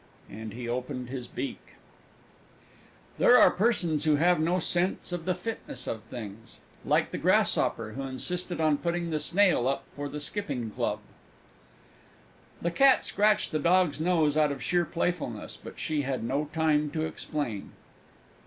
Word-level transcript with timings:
And 0.31 0.53
he 0.53 0.67
opened 0.67 1.09
his 1.09 1.27
beak. 1.27 1.75
There 3.19 3.37
are 3.37 3.51
persons 3.51 4.05
who 4.05 4.15
have 4.15 4.39
no 4.39 4.57
sense 4.57 5.11
of 5.11 5.25
the 5.25 5.35
fitness 5.35 5.85
of 5.85 6.01
things. 6.01 6.59
Like 6.83 7.11
the 7.11 7.19
Grasshopper, 7.19 7.91
who 7.91 8.01
insisted 8.01 8.59
on 8.59 8.79
putting 8.79 9.11
the 9.11 9.19
Snail 9.19 9.67
up 9.67 9.83
for 9.95 10.09
the 10.09 10.19
Skipping 10.19 10.71
Club. 10.71 11.01
The 12.63 12.71
Cat 12.71 13.05
scratched 13.05 13.51
the 13.51 13.59
Dog's 13.59 13.99
nose 13.99 14.35
out 14.35 14.51
of 14.51 14.63
sheer 14.63 14.85
playfulness 14.85 15.55
but 15.55 15.77
she 15.79 16.01
had 16.01 16.23
no 16.23 16.45
time 16.51 16.89
to 16.89 17.05
explain. 17.05 17.71